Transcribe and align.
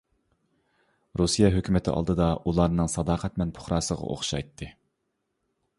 رۇسىيە 1.21 1.51
ھۆكۈمىتى 1.55 1.93
ئالدىدا 1.95 2.31
ئۇلارنىڭ 2.53 2.91
ساداقەتمەن 2.95 3.53
پۇقراسىغا 3.59 4.13
ئوخشايتتى. 4.15 4.71